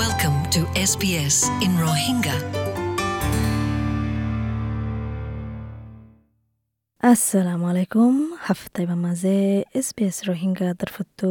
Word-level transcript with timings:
Welcome 0.00 0.38
to 0.54 0.60
SBS 0.80 1.36
in 1.64 1.72
Rohingya. 1.84 2.36
assalamu 7.02 7.66
alaikum 7.70 8.12
haftaiba 8.46 8.96
maze 9.02 9.34
sbs 9.82 10.16
Rohingya 10.28 10.68
তরফতো 10.80 11.28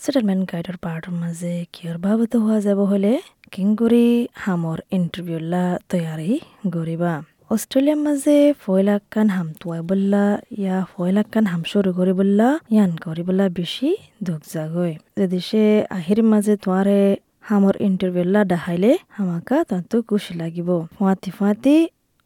settlement 0.00 0.42
গাইডৰ 0.52 0.76
পাৰ্টৰ 0.84 1.14
মাজে 1.22 1.54
কিয়ৰ 1.74 1.96
বাবতো 2.04 2.36
হোৱা 2.44 2.58
যাব 2.66 2.80
হলে 2.92 3.12
কিংগুৰি 3.54 4.06
হামৰ 4.44 4.78
ইণ্টাৰভিউলা 4.96 5.64
তৈয়াৰী 5.90 6.32
গৰিবা 6.74 7.12
অষ্ট্ৰেলিয়াৰ 7.50 8.00
মাজে 8.06 8.38
ফয়লাক্কান 8.62 9.28
হাম 9.36 9.48
তুৱাই 9.60 9.80
বল্লা 9.90 10.24
ইয়া 10.60 10.76
ফয়লাক্কান 10.92 11.44
হাম 11.52 11.62
সৰু 11.70 11.90
কৰি 11.98 12.12
বল্লা 12.20 12.48
ইয়ান 12.74 12.92
কৰিবলা 13.04 13.44
বেছি 13.56 13.88
দুখ 14.26 14.40
জাগৈ 14.54 14.92
যদি 15.20 15.38
সে 15.48 15.64
আহিৰ 15.98 16.20
মাজে 16.32 16.54
তোৱাৰে 16.64 17.00
হামৰ 17.44 17.74
ইণ্টাৰভিউলা 17.86 18.42
দেখাইলে 18.52 18.90
হামাকা 19.16 19.56
তাতো 19.70 19.96
কুশি 20.08 20.32
লাগিব 20.40 20.68
ফুৱাতি 20.94 21.30
ফুৱাতি 21.36 21.76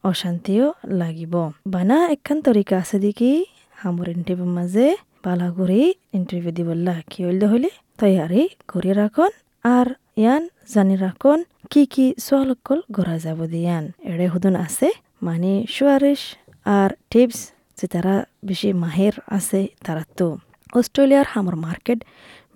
অশান্তিও 0.05 0.67
লাগিব 0.95 1.35
বানা 1.73 1.97
একখান 2.15 2.39
তরিকা 2.47 2.75
আছে 2.83 2.97
দেখি 3.05 3.33
হামর 3.77 4.07
ইন্টারভিউ 4.17 4.49
মাঝে 4.59 4.87
পালা 5.25 5.49
করে 5.57 5.81
ইন্টারভিউ 6.19 6.53
দিবল্লা 6.59 6.95
কি 7.11 7.19
হইল 7.25 7.43
হইলে 7.53 7.71
তৈয়ারি 7.99 8.43
করে 8.71 8.91
রাখন 9.01 9.31
আর 9.65 9.87
ইয়ান 10.19 10.43
জানি 10.73 10.95
রাখন 10.97 11.39
কি 11.71 11.83
কি 11.93 12.07
সোয়ালকল 12.25 12.79
গড়া 12.97 13.17
যাব 13.25 13.39
দিয়ান 13.53 13.85
এড়ে 14.11 14.27
হুদন 14.33 14.55
আছে 14.65 14.89
মানে 15.23 15.53
সুয়ারিশ 15.75 16.23
আর 16.67 16.91
টিপস 17.11 17.41
যে 17.79 17.87
তারা 17.93 18.15
বেশি 18.49 18.69
মাহের 18.83 19.15
আছে 19.39 19.61
তারা 19.85 20.05
তো 20.19 20.29
অস্ট্রেলিয়ার 20.71 21.27
হামর 21.33 21.57
মার্কেট 21.65 21.99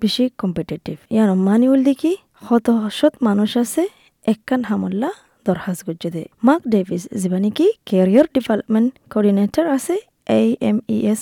বেশি 0.02 0.24
কম্পিটিটিভ 0.40 0.96
ইয়ান 1.14 1.28
মানি 1.46 1.66
উল 1.72 1.82
দেখি 1.90 2.12
শত 2.46 2.66
শত 2.98 3.14
মানুষ 3.28 3.50
আছে 3.62 3.82
একখান 4.32 4.60
হামল্লা 4.70 5.10
দরখাস্ত 5.46 5.80
করছে 5.86 6.08
দে। 6.14 6.22
মার্ক 6.46 6.62
ডেভিস 6.74 7.02
যিবা 7.20 7.38
নেকি 7.44 7.66
কেৰিয়াৰ 7.88 8.26
ডেভেলপমেণ্ট 8.36 8.90
কোঅৰ্ডিনেটৰ 9.12 9.66
আছে 9.76 9.94
এ 10.38 10.40
এম 10.68 10.78
ই 10.94 10.98
এছ 11.12 11.20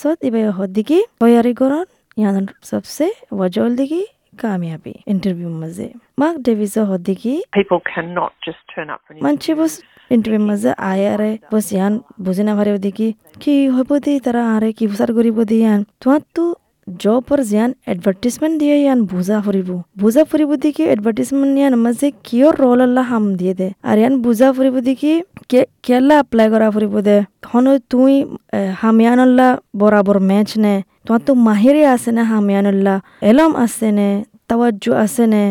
সত 0.00 0.18
ইবাই 0.28 0.44
হদ্দিকি 0.58 0.98
তৈয়ারি 1.20 1.52
করন 1.60 1.86
ইয়ান 2.20 2.44
সবসে 2.70 3.06
ওয়াজল 3.36 3.70
দিকি 3.78 4.02
কামিয়াবি 4.40 4.94
ইন্টারভিউ 5.12 5.50
মাঝে। 5.62 5.86
মার্ক 6.20 6.36
ডেভিস 6.46 6.74
হদ্দিকি 6.90 7.32
মানছি 9.24 9.50
বস 9.58 9.72
ইন্টারভিউ 10.14 10.42
মাঝে 10.50 10.70
আয় 10.90 11.04
আরে 11.14 11.30
বস 11.52 11.66
ইয়ান 11.76 11.92
বুঝি 12.24 12.42
না 12.48 12.52
পারে 12.58 12.70
দেখি 12.86 13.08
কি 13.42 13.54
হইব 13.74 13.90
দি 14.04 14.12
তারা 14.24 14.42
আরে 14.54 14.70
কি 14.78 14.84
বুসার 14.90 15.10
করিব 15.16 15.38
দি 15.50 15.56
ইয়ান। 15.64 15.80
তোমার 16.00 16.22
তো 16.36 16.44
জবর 16.86 17.38
জিয়ান 17.50 17.70
এডভার্টিজমেন্ট 17.92 18.54
দিয়ে 18.62 18.76
ইয়ান 18.82 18.98
বুজা 19.12 19.36
ফুরিব 19.44 19.70
বুজা 20.00 20.22
ফুরিব 20.30 20.50
দেখি 20.64 20.84
এডভার্টিজমেন্ট 20.94 21.54
ইয়ান 21.60 21.74
মাঝে 21.84 22.08
কিয়র 22.26 22.54
রোল 22.62 22.80
আল্লাহ 22.86 23.04
হাম 23.10 23.24
দিয়ে 23.40 23.54
দে 23.60 23.68
আর 23.88 23.96
ইয়ান 24.00 24.14
বুজা 24.24 24.48
ফুরিব 24.56 24.76
দেখি 24.88 25.12
কেলা 25.84 26.16
এপ্লাই 26.22 26.46
করা 26.52 26.68
ফুরিব 26.74 26.94
দে 27.06 27.16
হন 27.50 27.66
তুই 27.90 28.14
হামিয়ানুল্লাহ 28.80 29.50
বরাবর 29.80 30.18
ম্যাচ 30.30 30.50
নে 30.64 30.74
তোমার 31.04 31.22
তো 31.26 31.32
মাহিরে 31.46 31.82
আছে 31.94 32.10
না 32.16 32.22
হামিয়ানুল্লাহ 32.30 32.96
এলম 33.30 33.52
আছে 33.64 33.88
নে 33.98 34.08
তাওয়াজ্জু 34.48 34.90
আছে 35.04 35.24
নে 35.32 35.44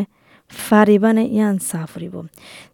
ফারিবানে 0.51 1.23
ইয়ান 1.29 1.55
সাফরিব 1.69 2.15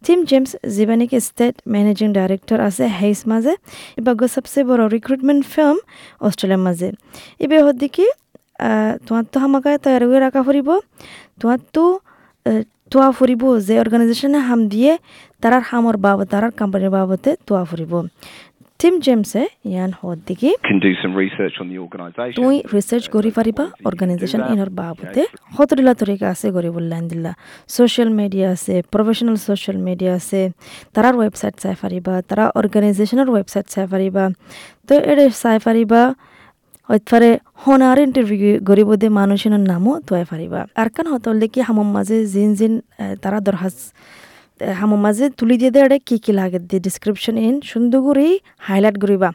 টিম 0.06 0.20
জেমস 0.30 0.52
যিবা 0.76 0.96
নেকি 1.00 1.20
ষ্টেট 1.28 1.56
মেনেজিং 1.74 2.08
ডাইৰেক্টৰ 2.18 2.60
আছে 2.68 2.86
হেইচ 3.00 3.20
মাজে 3.30 3.54
এবার 4.00 4.14
সবচেয়ে 4.36 4.66
বড় 4.70 4.84
রিক্রুটমেন্ট 4.96 5.42
ফার্ম 5.54 5.78
অস্ট্রেলিয়ার 6.22 6.62
মাঝে 6.68 6.90
এবার 7.44 7.60
হদ্দি 7.68 7.88
কি 8.60 8.70
তোমার 9.06 9.24
তো 9.32 9.38
হামাকায় 9.44 9.78
করে 9.84 10.18
রাখা 10.26 10.42
ফুরিব। 10.48 10.70
তোমার 11.40 11.60
তোয়া 12.92 13.10
ফুরিব 13.18 13.44
যে 13.68 13.74
অর্গানাইজেশনে 13.84 14.40
হাম 14.48 14.60
দিয়ে 14.74 14.92
তারার 15.42 15.64
হামর 15.70 15.96
বাবদ 16.06 16.28
তারার 16.34 16.54
কোম্পানির 16.60 16.92
বাবদে 16.98 17.32
তোয়া 17.48 17.64
ফুরিব। 17.70 17.94
টিম 18.80 18.96
জেমসে 19.06 19.44
ইয়ান 19.72 19.92
হদ 20.00 20.17
দিকে 20.28 20.50
তুই 22.40 22.56
রিসার্চ 22.76 23.06
করি 23.16 23.30
পারিবা 23.38 23.66
অর্গানাইজেশন 23.90 24.42
ইনর 24.54 24.72
বাবদে 24.80 25.23
হতরিলা 25.56 25.94
তরিকা 26.02 26.26
আছে 26.34 26.48
গরি 26.56 26.70
বললেন 26.78 27.04
দিল্লা 27.12 27.32
সোশ্যাল 27.78 28.10
মিডিয়া 28.20 28.48
আছে 28.56 28.76
প্রফেশনাল 28.94 29.38
সোশ্যাল 29.48 29.78
মিডিয়া 29.88 30.14
আছে 30.20 30.42
তারার 30.96 31.16
ওয়েবসাইট 31.20 31.56
চাই 31.64 31.76
পারিবা 31.84 32.14
তারা 32.30 32.44
অর্গানাইজেশনের 32.60 33.30
ওয়েবসাইট 33.34 33.66
চাই 33.73 33.86
পারিবা। 33.94 34.23
তো 34.88 34.94
এটা 35.12 35.23
চাই 35.44 35.58
পারিবা 35.66 36.02
হইতফারে 36.89 37.30
হনার 37.64 37.98
ইন্টারভিউ 38.08 38.52
গরিব 38.70 38.89
দে 39.02 39.08
মানুষের 39.20 39.53
নামও 39.71 39.93
তোয়াই 40.08 40.25
ফারিবা 40.30 40.61
আর 40.81 40.87
কান 40.95 41.05
হতল 41.14 41.36
দেখি 41.43 41.59
হামম 41.67 41.87
মাঝে 41.95 42.17
জিন 42.33 42.49
জিন 42.59 42.73
তারা 43.23 43.37
দরহাস 43.48 43.75
হামম 44.80 44.99
মাঝে 45.05 45.25
তুলি 45.37 45.55
দিয়ে 45.61 45.71
দেয় 45.75 45.99
কি 46.08 46.15
কি 46.23 46.31
লাগে? 46.39 46.59
দিয়ে 46.70 46.81
ডিসক্রিপশন 46.87 47.36
ইন 47.48 47.55
সুন্দর 47.71 47.99
করে 48.08 48.25
হাইলাইট 48.67 48.95
করিবা 49.03 49.30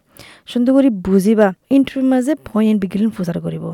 সুন্দর 0.53 0.71
করে 0.77 0.89
বুঝিবা 1.07 1.49
ইন্টারভিউ 1.77 2.05
মাঝে 2.15 2.33
পয়েন্ট 2.51 2.79
বিগিলিন 2.83 3.11
প্রচার 3.17 3.37
করিব। 3.47 3.65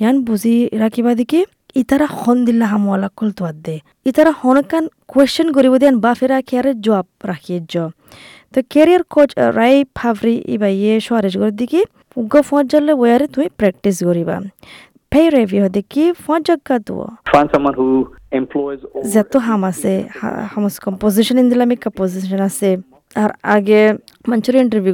ইয়ান 0.00 0.16
বুঝি 0.28 0.54
রাখিবা 0.82 1.12
দেখি 1.20 1.40
ইতারা 1.74 2.06
হন 2.06 2.44
দিল্লা 2.44 2.66
হামওয়ালা 2.66 3.08
কল 3.16 3.30
তোয়ার 3.30 3.54
দে 3.54 3.80
ইতারা 4.04 4.30
হনকান 4.30 4.88
কোয়েশ্চেন 5.08 5.52
করিব 5.52 5.76
দেন 5.76 6.00
বা 6.00 6.14
ফেরা 6.14 6.42
কেয়ারে 6.42 6.74
জবাব 6.74 7.06
রাখিয়ে 7.24 7.60
জ 7.68 7.78
তো 8.52 8.62
কেরিয়ার 8.70 9.02
কোচ 9.04 9.30
রাই 9.38 9.84
ফাভরি 9.94 10.42
ইবা 10.46 10.68
ইয়ে 10.68 11.00
সোয়ারেজ 11.00 11.36
করে 11.38 11.50
দিকে 11.50 11.84
উগ্র 12.16 12.42
ফোঁচ 12.42 12.66
জানলে 12.66 12.92
ওয়ারে 12.92 13.26
তুমি 13.26 13.48
প্র্যাকটিস 13.56 14.04
করিবা। 14.04 14.40
ফেই 15.10 15.30
রেভিউ 15.30 15.68
দেখি 15.68 16.12
তো 16.86 16.94
find 17.34 17.48
someone 17.50 17.74
who 17.74 17.88
employs 18.32 18.80
all 18.94 19.02
যত 19.10 19.36
হাম 19.36 19.64
আছে 19.64 20.04
হা- 20.22 20.46
হামস 20.54 20.78
কম্পোজিশন 20.80 21.38
ইন 21.38 21.48
দিলাম 21.50 21.68
কম্পোজিশন 21.74 22.40
আছে। 22.40 22.76
আর 23.22 23.30
আগে 23.54 23.82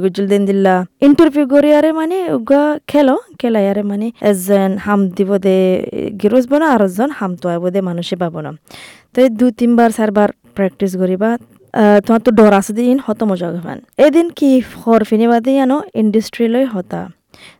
গুজল 0.03 0.25
দিন 0.33 0.43
দিলা 0.49 0.75
ইন্টারভিউ 1.07 1.45
করি 1.53 1.69
আরে 1.79 1.89
মানে 1.99 2.17
উগা 2.37 2.63
খেলো, 2.91 3.15
খেলাই 3.39 3.65
আরে 3.71 3.83
মানে 3.91 4.07
এজন 4.29 4.71
হাম 4.85 5.01
দিব 5.17 5.29
দে, 5.45 5.57
গিরোজ 6.21 6.45
বনা, 6.51 6.67
আর 6.75 6.81
এজন 6.87 7.09
হাম 7.19 7.31
তো 7.41 7.45
আইব 7.53 7.63
দে, 7.73 7.79
মানুষে 7.89 8.15
পাবো 8.21 8.39
না 8.45 8.51
তো 9.13 9.19
দু 9.39 9.45
তিনবার 9.59 9.89
চারবার 9.97 10.29
প্র্যাকটিস 10.55 10.91
করিবা। 11.01 11.29
তোমার 12.05 12.21
তো 12.25 12.31
ডর 12.39 12.53
আছে 12.59 12.71
দিন, 12.77 12.97
হত 13.05 13.19
মজা 13.29 13.47
গান 13.65 13.79
এদিন 14.05 14.27
কি 14.37 14.49
হর 14.81 15.01
ফিনিবা 15.09 15.37
দিয়ে 15.45 15.57
জানো 15.59 15.77
ইন্ডাস্ট্রিলৈ 16.01 16.63
হতা। 16.73 17.01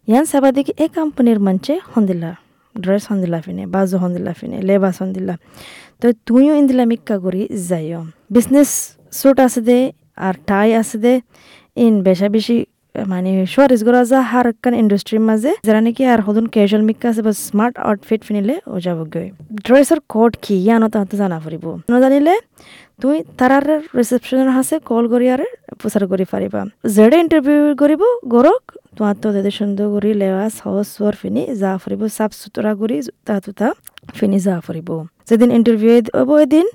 ইয়ান 0.10 0.24
চাবা 0.32 0.50
দেখি 0.58 0.72
এই 0.84 0.90
কোম্পানির 0.98 1.40
মঞ্চে 1.46 1.74
হন্দিলা 1.94 2.32
ড্রেস 2.76 3.04
হন্দিলা 3.10 3.40
ফিনে, 3.46 3.64
বাজু 3.74 3.96
হন্দিলা 4.04 4.32
ফিনে, 4.40 4.58
লেবাস 4.68 4.96
হন্দিলা 5.02 5.36
তো 6.02 6.08
তুইও 6.28 6.54
ইন্দিলা 6.62 6.84
মিক্কা 6.92 7.16
করি 7.26 7.42
যাইও। 7.70 8.02
বিজনেস 8.36 8.70
স্যুট 9.20 9.38
আছে 9.46 9.62
দে 9.68 9.78
আর 10.28 10.36
টাই 10.50 10.70
আছে 10.82 10.98
দে 11.04 11.14
ইন 11.86 11.94
বেশা 12.08 12.28
বেশি 12.36 12.58
মানে 13.12 13.32
সোয়ারিজ 13.54 13.82
করা 13.88 14.02
যা 14.12 14.20
হার 14.32 14.46
একখান 14.52 14.74
ইন্ডাস্ট্রির 14.84 15.24
মাঝে, 15.30 15.52
যারা 15.68 15.80
নাকি 15.86 16.02
আর 16.14 16.20
হদুন 16.26 16.46
ক্যাজুয়াল 16.54 16.84
মিক্কা 16.90 17.08
আছে, 17.12 17.22
বা 17.28 17.34
স্মার্ট 17.48 17.76
আউটফিট 17.88 18.22
ফিনিলে 18.28 18.56
ও 18.72 18.76
যাব 18.86 19.00
গই 19.14 19.28
ড্রেসের 19.66 20.00
কোড 20.14 20.32
কি 20.44 20.56
ইয়ানো 20.66 20.88
তাহতে 20.94 21.16
জানা 21.22 21.38
ফুরিব। 21.44 21.66
জানিলে 22.04 22.36
তুই 23.02 23.18
তারার 23.40 23.66
রিসেপশনের 24.00 24.50
হাসে 24.56 24.76
কল 24.90 25.04
করি 25.14 25.26
আর 25.34 25.42
প্রচার 25.82 26.04
করি 26.12 26.26
পারিবা 26.34 26.62
যেডে 26.96 27.18
ইন্টারভিউ 27.26 27.62
করিব, 27.82 28.02
গরক, 28.34 28.64
তোমার 28.96 29.16
তো 29.22 29.28
তাদের 29.36 29.54
সুন্দর 29.60 29.86
করি 29.96 30.10
লেবাস 30.22 30.54
হস 30.64 30.88
সর 30.98 31.14
ফিনি, 31.22 31.44
যা 31.62 31.72
ফুরিব, 31.82 32.02
সাফ 32.18 32.32
সুতরা 32.42 32.72
করি 32.82 32.98
তা 33.28 33.36
তুতা 33.46 33.68
ফিনি 34.18 34.38
যা 34.46 34.56
ফুরিব। 34.66 34.90
যেদিন 35.30 35.50
ইন্টারভিউ 35.58 35.92
হব 36.20 36.32
এদিন 36.46 36.68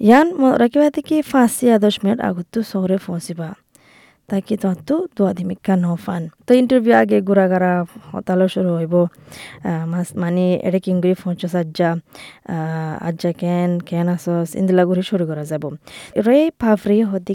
থেকে 0.00 1.14
পাঁচ 1.32 1.52
ইয়া 1.62 1.76
দশ 1.78 1.94
মিনিট 2.02 2.18
আগত 2.20 2.54
শহরে 2.72 2.96
পৌঁছিবা 3.06 3.48
তাকে 4.28 4.54
তোমার 4.56 4.78
তো 4.88 4.96
দোয়া 5.16 5.32
দিমিকা 5.38 5.74
নফান 5.76 6.22
তো 6.46 6.52
ইন্টারভিউ 6.54 6.94
আগে 7.02 7.18
ঘোরাঘাড়া 7.20 7.72
হতালো 8.08 8.46
শুরু 8.54 8.70
হইব 8.78 8.94
মানে 10.16 10.44
এটা 10.66 10.78
কিংগুড়ি 10.84 11.14
পৌঁছ 11.22 11.42
আজ্জা 11.54 11.90
আজ্জা 13.08 13.30
কেন 13.42 13.70
কেন 13.90 14.06
আসস 14.08 14.48
ইন্দিলা 14.60 14.82
ঘুরে 14.88 15.02
শুরু 15.10 15.24
করা 15.30 15.44
যাব 15.50 15.64
রে 16.26 16.38
পাফরি 16.60 16.96
হদি 17.02 17.32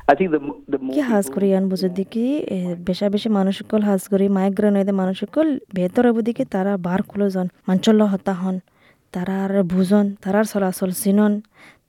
কি 0.93 0.99
হাজ 1.09 1.25
করি 1.35 1.47
আন 1.57 1.65
বুঝে 1.71 1.89
দিকে 1.97 2.25
বেশা 2.87 3.05
বেশি 3.09 3.29
মানুষ 3.37 3.53
সকল 3.61 3.81
হাজ 3.89 4.01
করি 4.11 4.25
মাইগ্রেন 4.37 4.73
হইতে 4.77 4.93
মানুষ 5.01 5.15
সকল 5.23 5.47
বেহতর 5.75 6.03
হইব 6.07 6.17
দিকে 6.27 6.43
তারা 6.53 6.73
বার 6.77 6.99
খুলো 7.09 7.27
জন 7.33 7.47
মাঞ্চল 7.67 7.97
হতা 8.13 8.33
হন 8.41 8.55
তারার 9.13 9.51
বুঝন 9.63 10.05
তারার 10.23 10.45
চলাচল 10.45 10.91
চিনন 11.01 11.33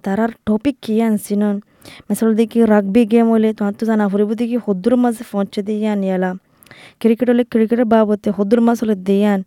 তারার 0.04 0.31
টপিক 0.46 0.76
কি 0.84 0.94
আন 1.06 1.14
চিনন 1.26 1.56
মাসল 2.06 2.31
দিকে 2.38 2.58
রাগবি 2.72 3.02
গেম 3.12 3.26
হইলে 3.32 3.49
তোমার 3.58 3.75
তো 3.78 3.84
জানা 3.90 4.04
ফুরিব 4.12 4.31
দিকে 4.40 4.56
হদ্দুর 4.66 4.94
মাঝে 5.02 5.22
পৌঁছে 5.31 5.60
দিয়ে 5.69 5.88
আন 5.93 6.00
ইয়ালা। 6.08 6.31
ক্রিকেট 7.00 7.26
হলে 7.32 7.44
ক্রিকেটের 7.52 7.88
বাবতে 7.93 8.28
হদ্দুর 8.37 8.60
মাছ 8.66 8.78
হলে 8.82 8.96
দিয়ে 9.08 9.26
আন। 9.32 9.40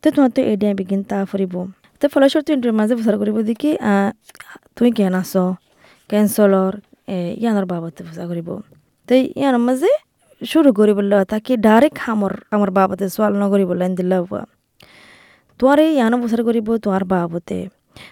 তো 0.00 0.06
তোমার 0.14 0.30
তো 0.36 0.40
এডিয়া 0.52 0.72
বিগিন 0.78 1.00
তা 1.10 1.16
ফুরিব। 1.30 1.54
তো 2.00 2.04
ফলস্বর 2.12 2.42
তুই 2.46 2.54
মাঝে 2.80 2.92
প্রচার 2.98 3.14
করিব 3.20 3.36
দিকে 3.48 3.70
তুই 4.76 4.88
কেন 4.98 5.14
আস? 5.20 5.32
ক্যান্সলর 6.10 6.72
ইয়ানোর 7.42 7.66
বাবতে 7.72 8.00
প্রচার 8.06 8.26
করিব। 8.30 8.48
তো 9.08 9.12
ইয়ানোর 9.40 9.62
মাঝে 9.68 9.90
শুরু 10.42 10.70
করি 10.78 10.92
বললে 10.98 11.14
তাকে 11.32 11.52
ডাইরেক্ট 11.66 11.96
খামর 12.02 12.32
আমার 12.54 12.70
বাবতে 12.78 13.04
সোয়াল 13.14 13.32
নকরি 13.42 13.64
বললেন 13.70 13.90
দিল্লা 13.98 14.16
তোমার 15.60 15.78
এই 15.84 15.90
ইয়ানো 15.98 16.16
বছর 16.22 16.40
করিব 16.48 16.68
তোমার 16.84 17.02
বাবতে। 17.14 17.58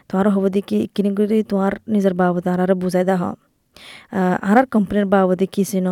তোমার 0.08 0.26
হব 0.34 0.44
দেখি 0.56 0.78
কিনি 0.94 1.10
করে 1.18 1.38
তোমার 1.50 1.72
নিজের 1.94 2.14
বাবদ 2.20 2.44
আর 2.52 2.70
বুঝাই 2.82 3.04
দা 3.10 3.16
আর 4.50 4.58
কোম্পানির 4.74 5.06
বাবদে 5.14 5.46
কি 5.54 5.62
চিন? 5.70 5.86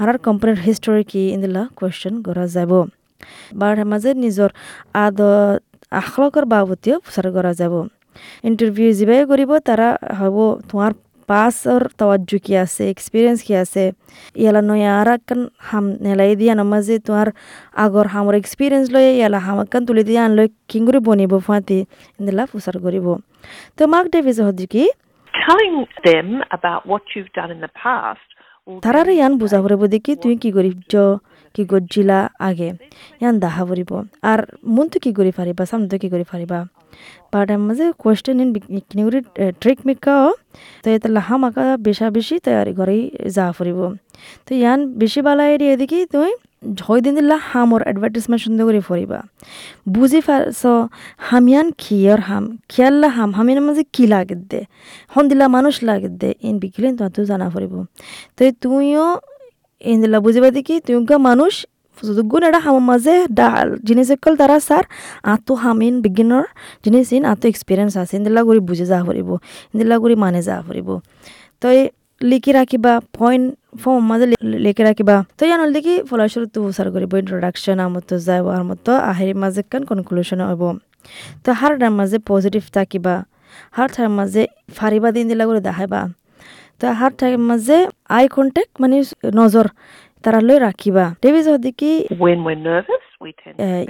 আর 0.00 0.08
কোম্পানির 0.26 0.58
হিস্টোরি 0.66 1.02
কি 1.10 1.22
ইন্দিলা 1.36 1.62
কোয়েশ্চন 1.78 2.14
কৰা 2.26 2.44
যাব। 2.56 2.72
বাৰ 3.60 3.76
মাজে 3.90 4.10
নিজৰ 4.24 4.50
আদ 5.04 5.18
আখলকৰ 6.00 6.44
বাবতেও 6.54 6.96
প্ৰচাৰ 7.04 7.26
কৰা 7.36 7.52
যাব। 7.60 7.74
ইণ্টাৰভিউ 8.48 8.88
যিবাই 8.98 9.18
কৰিব 9.30 9.50
তারা 9.68 9.88
হব। 10.20 10.36
তোমার 10.68 10.92
পাসর 11.30 11.82
তওয়াজ্জু 12.00 12.36
কি 12.44 12.52
আছে 12.64 12.82
এক্সপিরিয়েন্স 12.94 13.38
কি 13.46 13.52
আছে 13.62 13.84
ইয়ালা 14.36 14.62
নয় 14.70 14.86
আর 14.98 15.08
কান 15.28 15.40
হাম 15.68 15.84
নেলাই 16.04 16.32
দিয়া 16.40 16.54
নমাজে 16.60 16.94
তোমার 17.06 17.28
আগর 17.84 18.06
হামর 18.14 18.34
এক্সপিরিয়েন্স 18.42 18.86
লয় 18.94 19.08
ইয়ালা 19.18 19.38
হামাকান 19.46 19.82
তুলি 19.88 20.02
দিয়া 20.08 20.22
আনলৈ 20.26 20.46
কিংগুৰি 20.70 20.98
বনিব 21.08 21.32
ফাঁতি 21.46 21.78
ইন্দিলা 22.18 22.44
প্ৰচাৰ 22.50 22.76
কৰিব 22.84 23.06
তো 23.76 23.82
মাক 23.92 24.04
ডেভিজ 24.14 24.38
হদি 24.46 24.66
কি 24.72 24.84
Telling 25.34 25.78
them 26.08 26.28
about 26.50 26.80
what 26.90 27.02
you've 27.12 27.32
done 27.32 27.50
in 27.56 27.60
the 27.66 27.72
past 27.82 28.28
তারারে 28.84 29.12
ইয়ান 29.18 29.32
বুঝা 29.40 29.58
ফুরিব 29.62 29.82
দেখি 29.94 30.12
তুই 30.22 30.34
কি 30.42 30.50
করিছ 30.56 30.94
কি 31.54 31.62
করছিলা 31.70 32.18
আগে 32.48 32.68
ইয়ান 33.20 33.34
দেখা 33.44 33.62
ফুরিব 33.68 33.90
আর 34.30 34.38
মন 34.74 34.86
তো 34.92 34.98
কি 35.04 35.10
করি 35.18 35.32
পারিবা 35.38 35.62
সামনে 35.70 35.88
তো 35.92 35.96
কি 36.02 36.08
করি 36.14 36.24
পারিবা 36.32 36.58
কোয়েশ্চেন 38.02 38.36
ইন 38.42 38.48
কিনি 38.88 39.02
করে 39.06 39.20
ট্রিক 39.62 39.78
মিকাও 39.88 40.26
তো 40.82 41.08
লাহা 41.16 41.34
মাকা 41.42 41.64
বেশা 41.86 42.06
বেশি 42.16 42.34
তৈয়ারি 42.44 42.72
করেই 42.78 43.02
যা 43.36 43.44
ফুরিব। 43.56 43.78
তো 44.46 44.50
ইয়ান 44.62 44.78
বেশি 45.00 45.20
বালা 45.26 45.44
এরিয়া 45.54 45.74
দেখি 45.82 46.00
তুই 46.12 46.32
হয় 46.86 47.00
দিন 47.04 47.12
দিলা 47.18 47.36
হামর 47.50 47.80
এডভার্টাইজমেন্ট 47.90 48.40
সুন্দর 48.44 48.64
করে 48.68 48.80
ফুরিবা। 48.88 49.18
বুঝি 49.94 50.20
পারছ 50.26 50.62
হামিয়ান 51.28 51.66
খিয়র 51.82 52.20
হাম 52.28 52.44
খিয়াল্লা 52.72 53.08
হাম 53.16 53.30
হামিয়ার 53.36 53.60
মাঝে 53.66 53.84
কি 53.94 54.04
লাগে 54.12 54.36
দে? 54.50 54.60
হন 55.12 55.24
দিলা 55.30 55.46
মানুষ 55.56 55.74
লাগে 55.88 56.10
দে, 56.20 56.30
ইন 56.48 56.54
বিকিলেন 56.62 56.92
তো 57.14 57.20
জানা 57.30 57.46
ফুরিব। 57.52 57.74
তো 58.36 58.42
তুইও, 58.62 59.06
ইন 59.90 59.96
দিলা 60.02 60.18
বুঝিবা 60.24 60.48
দেখি 60.56 60.74
তুইকা 60.86 61.16
মানুষ 61.28 61.52
গুণ 62.30 62.42
এটা 62.48 62.60
হামার 62.64 62.84
মাঝে 62.90 63.14
জিনিস 63.88 64.08
কল 64.22 64.34
তারা 64.40 64.56
স্যার 64.68 64.84
আতো 65.32 65.52
হামিন 65.62 65.94
বিজ্ঞানৰ 66.04 66.44
জিনিস 66.84 67.06
ইন 67.16 67.22
আতো 67.32 67.44
এক্সপিৰিয়েঞ্চ 67.52 67.92
আছে 68.02 68.14
ইন্দিলা 68.18 68.42
কৰি 68.48 68.60
বুজি 68.68 68.84
যা 68.92 68.98
ফুৰিব 69.06 69.28
ইন্দিলা 69.72 69.96
কৰি 70.02 70.14
মানে 70.24 70.40
যা 70.48 70.56
ফুৰিব 70.66 70.88
তই 71.62 71.78
লিখি 72.20 72.52
ৰাখিবা 72.52 72.92
পইণ্ট 73.16 73.46
ফৰ্ম 73.80 74.02
মাজে 74.10 74.26
লিখি 74.64 74.82
ৰাখিবা 74.88 75.16
তই 75.38 75.46
ইয়ান 75.48 75.60
হল 75.62 75.70
দেখি 75.76 75.94
ফলস্বৰূপ 76.08 76.50
তো 76.54 76.58
উচাৰ 76.68 76.86
কৰিব 76.94 77.12
ইন্ট্ৰডাকশ্যন 77.22 77.78
আমতো 77.84 78.14
যায় 78.26 78.42
আর 78.54 78.62
মতো 78.70 78.92
আহেৰি 79.10 79.34
মাজে 79.42 79.62
কান 79.70 79.82
কনক্লুশন 79.90 80.40
হ'ব 80.48 80.62
তো 81.44 81.50
হার 81.60 81.72
টাইম 81.80 81.94
মাঝে 82.00 82.18
পজিটিভ 82.30 82.62
থাকিবা 82.76 83.14
হার 83.76 83.88
টাইম 83.94 84.12
মাঝে 84.18 84.42
ফারিবা 84.76 85.08
দিন 85.16 85.24
দিলা 85.30 85.44
করে 85.48 85.60
দেখাইবা 85.68 86.00
তো 86.80 86.84
হার 87.00 87.12
টাইম 87.20 87.40
মাঝে 87.50 87.76
আই 88.16 88.24
কন্টেক্ট 88.36 88.72
মানে 88.82 88.96
নজর 89.40 89.66
তারালৈ 90.24 90.56
রাখিবা। 90.66 91.04
দেবী 91.22 91.40
হদিকি 91.54 91.92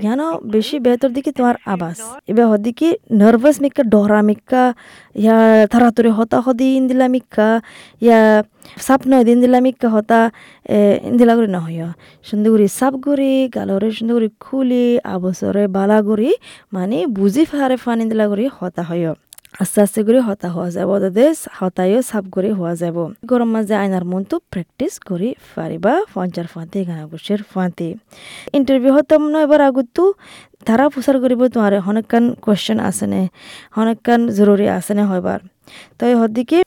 ইয়ানো. 0.05 0.29
বেশি 0.55 0.77
বেহতর 0.85 1.11
দিকে 1.17 1.31
তোমার 1.39 1.57
আবাস। 1.75 1.99
এবার 2.31 2.47
হদিকি 2.53 2.89
নার্ভাস 3.21 3.57
মিক্কা 3.65 3.83
ডহরা 3.93 4.21
মিক্কা 4.29 4.63
ইয়া 5.23 5.37
তাড়াতাড়ি 5.73 6.11
হতা 6.19 6.39
হদি 6.47 6.69
ইন্দিলা 6.81 7.07
মিক্কা 7.15 7.49
ইয়া 8.07 8.19
সাপ 8.87 9.01
নয় 9.11 9.25
দিন 9.29 9.39
দিলা 9.43 9.59
মিক্কা 9.67 9.89
হতা 9.95 10.21
ইন্দিলা 11.11 11.33
করে 11.39 11.49
নহয় 11.57 11.81
সুন্দর 12.29 12.51
করে 12.53 12.67
সাপ 12.79 12.95
করে 13.07 13.31
গালরে 13.57 13.89
সুন্দর 13.99 14.15
করে 14.19 14.29
খুলি 14.45 14.87
আবসরে 15.15 15.65
বালা 15.77 15.99
করে 16.09 16.31
মানে 16.73 16.99
বুঝি 17.17 17.43
ফারে 17.51 17.77
ফান 17.85 17.99
ইন্দিলা 18.05 18.27
করে 18.31 18.45
হতা 18.59 18.83
হয় 18.89 19.05
আস্তে 19.63 19.79
আস্তে 19.85 20.01
করে 20.07 20.21
হতা 20.29 20.49
হওয়া 20.55 20.71
যাব 20.77 20.91
তাতে 21.05 21.25
হতায়ও 21.59 22.01
সাপ 22.11 22.25
করে 22.35 22.51
হওয়া 22.59 22.75
যাব 22.83 22.97
গরম 23.31 23.49
মাঝে 23.55 23.75
আয়নার 23.83 24.05
মনটো 24.13 24.37
প্র্যাকটিস 24.53 24.95
করে 25.09 25.29
পারিবা 25.57 25.93
ফঞ্চার 26.13 26.47
ফাঁতে 26.53 26.79
গানা 26.89 27.05
গুছের 27.11 27.41
ফাঁতে। 27.53 27.89
ইন্টারভিউ 28.59 28.93
হতাম 28.97 29.23
ন, 29.33 29.35
এবার 29.47 29.61
আগতো 29.69 30.03
তারা 30.67 30.85
প্রচার 30.95 31.17
করিব 31.23 31.41
তোমার। 31.55 31.73
অনেকখান 31.91 32.25
কোয়েশ্চেন 32.45 32.79
আছেনে 32.91 33.23
অনেকখান 33.81 34.21
জরুরি 34.39 34.67
আছেনে 34.79 35.03
হয়বার। 35.11 35.41
তো 35.99 36.05
হদিকে 36.19 36.59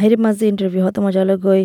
হেরি 0.00 0.16
মাঝে 0.16 0.44
ইন্টারভিউ 0.48 0.82
হতো 0.86 0.98
মজালৈ 1.02 1.36
গৈ 1.38 1.62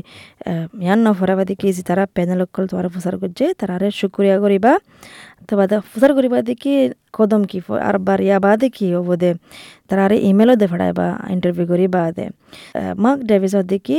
ইয়ান 0.81 0.99
দেখি 1.45 1.67
যে 1.73 1.81
তারা 1.83 2.03
প্যানেল 2.15 2.39
অকল 2.41 2.63
তোমার 2.67 2.85
প্রচার 2.89 3.15
করছে 3.17 3.45
তারারে 3.53 3.87
শুক্রিয়া 3.91 4.37
করিবা 4.39 4.73
তো 5.47 5.53
বাদে 5.57 5.75
প্রচার 5.91 6.11
করিবা 6.13 6.37
দেখি 6.41 6.73
কদম 7.13 7.41
কি 7.43 7.57
আর 7.81 7.95
বার 7.97 8.19
ইয়া 8.21 8.37
বাদে 8.39 8.67
কি 8.69 8.85
হব 8.93 9.09
দে? 9.15 9.31
তারারে 9.87 10.17
ইমেলও 10.21 10.55
দে 10.55 10.65
ফড়াইবা 10.67 11.07
ইন্টারভিউ 11.29 11.65
করি 11.67 11.85
বাদে 11.87 12.25
মাক 12.97 13.17
ডেভিস 13.21 13.53
দেখি 13.63 13.97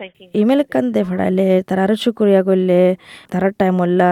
thanking 0.00 0.28
ইমেল 0.34 0.60
কান 0.64 0.84
দে 0.92 1.00
ফড়াইলে 1.04 1.46
তারারে 1.62 1.94
শুক্রিয়া 1.96 2.42
করলে 2.42 2.80
তারার 3.30 3.52
টাইম 3.52 3.74
হল্লা 3.80 4.10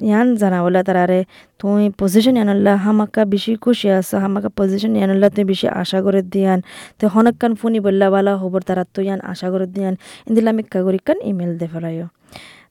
ইয়ান 0.00 0.26
জানাবলা 0.34 0.80
তারারে 0.82 1.20
তুই 1.60 1.84
পজিশন 2.00 2.34
ইয়ানল্লা 2.38 2.72
হামাকা 2.84 3.22
বেশি 3.32 3.52
খুশি 3.64 3.88
আছো, 3.98 4.14
হামাকা 4.24 4.50
পজিশন 4.58 4.92
ইয়ানল্লা 4.98 5.28
তুই 5.34 5.44
বেশি 5.50 5.66
আশা 5.82 5.98
করে 6.06 6.20
দিয়ান। 6.32 6.58
তুই 6.98 7.08
হনক 7.14 7.36
কান 7.40 7.52
ফোনি 7.60 7.78
বললা, 7.86 8.06
বালা 8.14 8.32
হবর 8.42 8.62
তারা, 8.68 8.84
তুই 8.94 9.04
ইয়ান 9.06 9.20
আশা 9.32 9.46
করে 9.52 9.66
দিয়ান। 9.74 9.94
ইন্দিলা 10.28 10.50
মিক্কা 10.58 10.78
করি 10.86 10.98
কান 11.06 11.18
ইমেল 11.30 11.52
দে 11.60 11.66
ফেলাইও। 11.72 12.08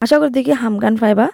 আশা 0.03 0.15
করি 0.19 0.31
দেখি 0.37 0.53
হামগান 0.63 0.93
পাইবা 1.01 1.27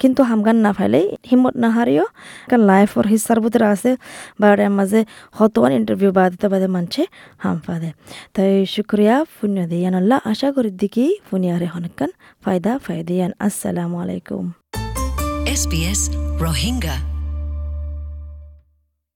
কিন্তু 0.00 0.20
হামগান 0.30 0.56
না 0.64 0.70
পাইলে 0.76 1.00
হিম্মত 1.30 1.54
না 1.62 1.68
হারিও। 1.76 2.06
কারণ 2.48 2.62
লাইফর 2.70 3.04
হিসার 3.12 3.38
ভিতরে 3.44 3.66
আছে 3.74 3.90
বা 4.40 4.48
মাঝে 4.78 5.00
হতওয়ান 5.38 5.72
ইন্টারভিউ 5.78 6.10
বাদিতে 6.18 6.46
বাদে 6.52 6.68
মানছে 6.74 7.02
হাম 7.44 7.56
পাদে 7.66 7.90
তাই 8.34 8.52
শুক্রিয়া 8.74 9.16
পুণ্য 9.34 9.58
দিয়ান 9.70 9.94
আল্লাহ 10.00 10.18
আশা 10.32 10.48
করি 10.56 10.70
দেখি 10.82 11.06
পুনিয়ারে 11.28 11.66
হনকান 11.74 12.10
ফায়দা 12.44 12.72
ফায়দিয়ান 12.84 13.30
আসসালামু 13.46 13.96
আলাইকুম। 14.04 14.44
SBS 15.46 16.10
Rohingya. 16.42 17.15